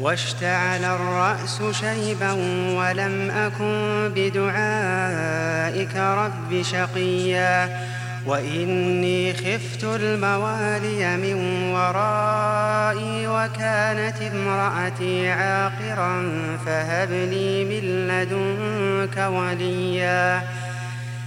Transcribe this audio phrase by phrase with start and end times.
[0.00, 2.32] واشتعل الرأس شيبا
[2.76, 7.80] ولم أكن بدعائك رب شقيا
[8.26, 11.34] وإني خفت الموالي من
[11.72, 16.28] ورائي وكانت امرأتي عاقرا
[16.66, 20.42] فهب لي من لدنك وليا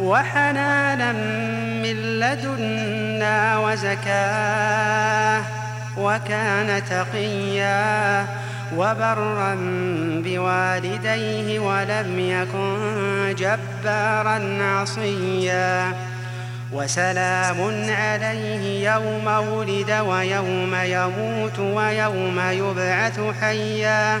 [0.00, 1.12] وحنانا
[1.82, 5.42] من لدنا وزكاة
[5.98, 8.26] وكان تقيا
[8.76, 9.54] وبرا
[10.24, 15.92] بوالديه ولم يكن جبارا عصيا
[16.72, 24.20] وسلام عليه يوم ولد ويوم يموت ويوم يبعث حيا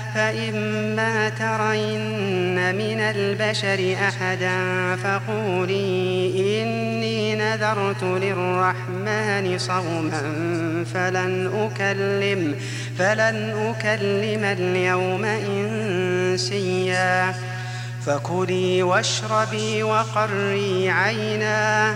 [0.15, 4.59] فإما ترين من البشر أحدا
[4.95, 6.31] فقولي
[6.63, 10.21] إني نذرت للرحمن صوما
[10.93, 12.55] فلن أكلم
[12.99, 15.25] فلن أكلم اليوم
[16.35, 17.33] إنسيا.
[18.05, 21.95] فكلي واشربي وقري عينا.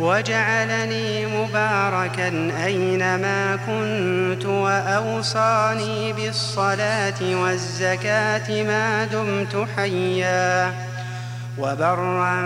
[0.00, 10.72] وجعلني مباركا أينما كنت وأوصاني بالصلاة والزكاة ما دمت حيا
[11.58, 12.40] وبرا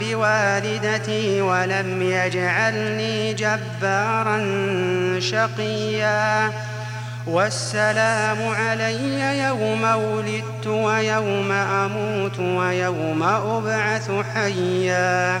[0.00, 4.40] بوالدتي ولم يجعلني جبارا
[5.20, 6.50] شقيا
[7.26, 15.40] والسلام علي يوم ولدت ويوم أموت ويوم أبعث حيا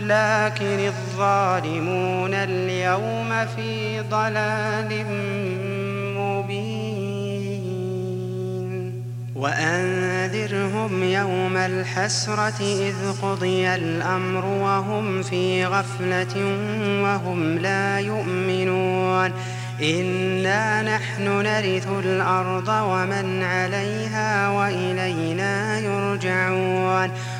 [0.00, 5.06] لكن الظالمون اليوم في ضلال
[6.16, 7.00] مبين.
[9.36, 16.44] وأنذرهم يوم الحسرة إذ قضي الأمر وهم في غفلة
[17.02, 19.32] وهم لا يؤمنون.
[19.82, 27.10] إنا نحن نرث الأرض ومن عليها وإلينا يرجعون.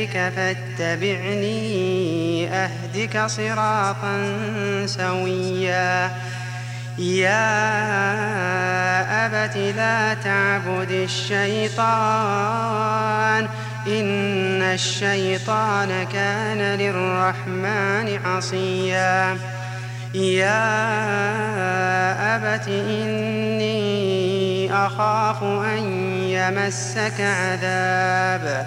[0.00, 4.36] يأتك فاتبعني أهدك صراطا
[4.86, 6.10] سويا.
[6.98, 7.66] يا
[9.26, 11.88] أبت لا تعبد الشيطان
[13.86, 19.38] إن الشيطان كان للرحمن عصيا.
[20.14, 20.60] يا
[22.36, 25.82] أبت إني أخاف أن
[26.28, 28.66] يمسك عذاب.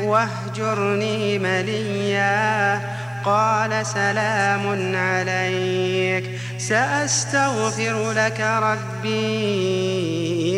[0.00, 2.80] واهجرني مليا.
[3.24, 6.30] قال سلام عليك.
[6.58, 9.18] سأستغفر لك ربي.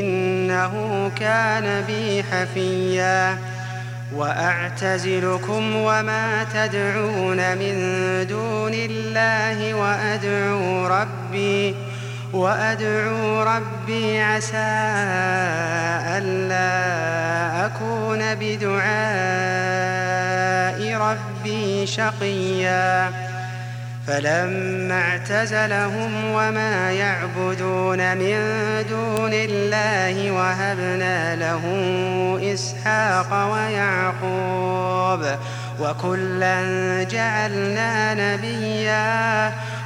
[0.00, 3.38] إنه كان بي حفيا.
[4.14, 7.74] وأعتزلكم وما تدعون من
[8.26, 11.74] دون الله وأدعو ربي.
[12.32, 14.56] وأدعو ربي عسى
[16.18, 18.80] ألا أكون بدعاء
[20.96, 23.10] ربي شقيا.
[24.06, 28.36] فلما اعتزلهم وما يعبدون من
[28.90, 31.62] دون الله وهبنا له
[32.54, 35.26] إسحاق ويعقوب
[35.80, 36.62] وكلا
[37.02, 39.52] جعلنا نبيا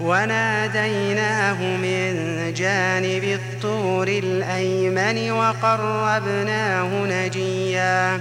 [0.00, 2.14] وناديناه من
[2.56, 8.20] جانب الطور الأيمن وقربناه نجيا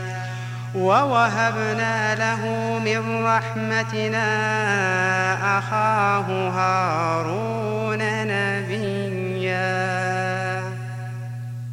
[0.75, 2.41] ووهبنا له
[2.79, 4.27] من رحمتنا
[5.57, 8.52] أخاه هارون نبيا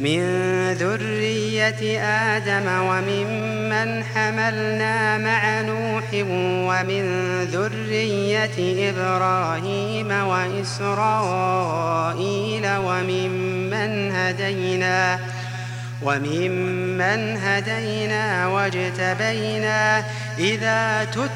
[0.00, 0.20] من
[0.72, 6.04] ذرية آدم وممن حملنا مع نوح
[6.68, 7.04] ومن
[7.44, 11.46] ذرية إبراهيم وإسرائيل
[12.76, 15.18] وممن هدينا
[16.02, 20.04] وممن هدينا واجتبينا
[20.38, 21.35] إذا تتلى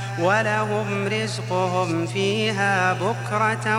[0.19, 3.77] ولهم رزقهم فيها بكرة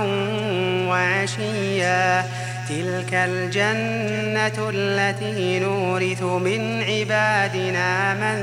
[0.88, 2.24] وعشيا.
[2.68, 8.38] تلك الجنة التي نورث من عبادنا من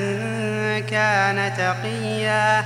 [0.80, 2.66] كان تقيا.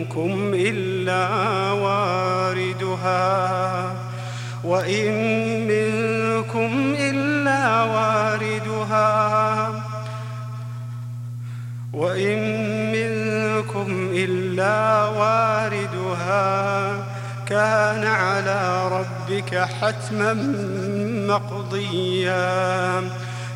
[0.00, 1.28] منكم إلا
[1.72, 3.26] واردها
[4.64, 5.12] وإن
[5.68, 9.68] منكم إلا واردها
[11.92, 12.38] وإن
[12.92, 16.90] منكم إلا واردها.
[17.46, 20.32] كان على ربك حتما
[21.28, 23.02] مقضيا.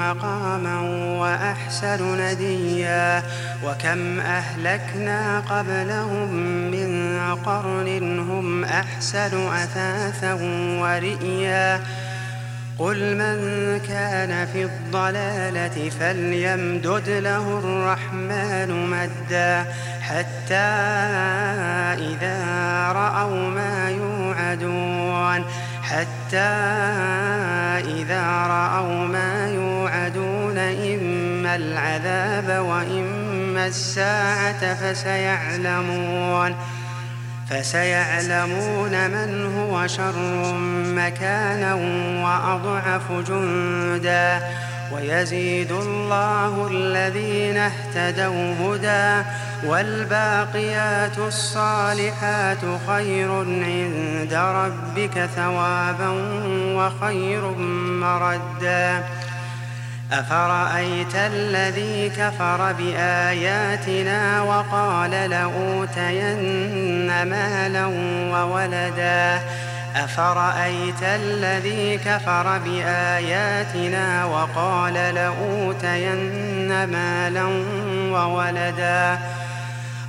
[0.00, 0.80] مقاما
[1.20, 3.22] وأحسن نديا
[3.64, 6.34] وكم أهلكنا قبلهم
[6.70, 10.34] من قرن هم أحسن أثاثا
[10.80, 11.80] ورئيا
[12.78, 13.38] قل من
[13.88, 19.64] كان في الضلالة فليمدد له الرحمن مدا
[20.00, 20.70] حتى
[22.10, 22.38] إذا
[22.92, 25.44] رأوا ما يوعدون
[25.82, 26.50] حتى
[27.98, 29.69] إذا رأوا ما يوعدون
[31.56, 36.54] العذاب وإما الساعة فسيعلمون
[37.50, 40.54] فسيعلمون من هو شر
[40.84, 41.74] مكانا
[42.24, 44.40] وأضعف جندا.
[44.94, 49.28] ويزيد الله الذين اهتدوا هدى
[49.66, 56.08] والباقيات الصالحات خير عند ربك ثوابا
[56.76, 57.50] وخير
[58.00, 59.04] مردا.
[60.12, 67.86] أفرأيت الذي كفر بآياتنا وقال لأوتين مالا
[68.32, 69.40] وولدا؟
[69.96, 77.44] أفرأيت الذي كفر بآياتنا وقال لأوتين مالا
[78.10, 79.18] وولدا؟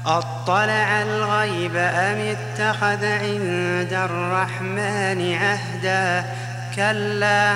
[0.05, 6.25] أطلع الغيب أم اتخذ عند الرحمن عهدا؟
[6.75, 7.55] كلا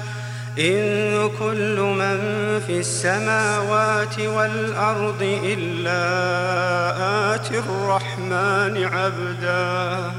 [0.59, 2.17] إن كل من
[2.67, 6.03] في السماوات والأرض إلا
[7.35, 10.11] آتي الرحمن عبدا.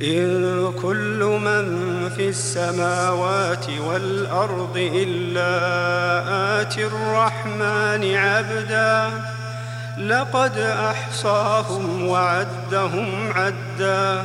[0.00, 1.64] إن كل من
[2.16, 5.50] في السماوات والأرض إلا
[6.60, 9.10] آتي الرحمن عبدا.
[9.98, 14.24] لقد أحصاهم وعدهم عدا.